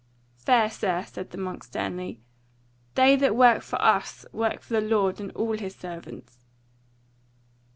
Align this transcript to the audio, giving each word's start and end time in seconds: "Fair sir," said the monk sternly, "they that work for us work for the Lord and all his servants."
"Fair 0.35 0.67
sir," 0.67 1.03
said 1.07 1.29
the 1.29 1.37
monk 1.37 1.63
sternly, 1.63 2.19
"they 2.95 3.15
that 3.17 3.35
work 3.35 3.61
for 3.61 3.79
us 3.79 4.25
work 4.31 4.61
for 4.63 4.73
the 4.73 4.81
Lord 4.81 5.19
and 5.21 5.31
all 5.33 5.55
his 5.55 5.75
servants." 5.75 6.39